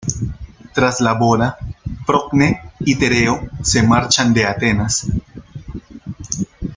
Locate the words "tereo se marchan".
2.95-4.33